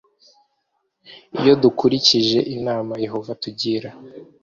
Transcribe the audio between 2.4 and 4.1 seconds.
inama yehova atugira